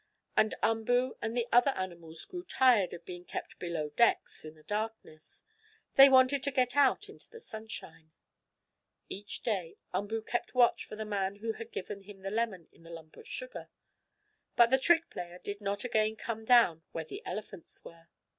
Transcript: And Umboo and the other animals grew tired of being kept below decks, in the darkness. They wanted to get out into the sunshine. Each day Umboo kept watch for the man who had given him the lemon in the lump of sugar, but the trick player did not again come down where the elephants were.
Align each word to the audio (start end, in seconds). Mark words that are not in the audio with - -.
And 0.35 0.55
Umboo 0.63 1.15
and 1.21 1.37
the 1.37 1.47
other 1.51 1.69
animals 1.77 2.25
grew 2.25 2.43
tired 2.43 2.91
of 2.91 3.05
being 3.05 3.23
kept 3.23 3.59
below 3.59 3.89
decks, 3.91 4.43
in 4.43 4.55
the 4.55 4.63
darkness. 4.63 5.43
They 5.93 6.09
wanted 6.09 6.41
to 6.41 6.49
get 6.49 6.75
out 6.75 7.07
into 7.07 7.29
the 7.29 7.39
sunshine. 7.39 8.11
Each 9.09 9.43
day 9.43 9.77
Umboo 9.93 10.23
kept 10.23 10.55
watch 10.55 10.85
for 10.85 10.95
the 10.95 11.05
man 11.05 11.35
who 11.35 11.51
had 11.51 11.71
given 11.71 12.01
him 12.01 12.21
the 12.23 12.31
lemon 12.31 12.67
in 12.71 12.81
the 12.81 12.89
lump 12.89 13.15
of 13.15 13.27
sugar, 13.27 13.69
but 14.55 14.71
the 14.71 14.79
trick 14.79 15.11
player 15.11 15.37
did 15.37 15.61
not 15.61 15.83
again 15.83 16.15
come 16.15 16.45
down 16.45 16.81
where 16.93 17.05
the 17.05 17.21
elephants 17.23 17.85
were. 17.85 18.07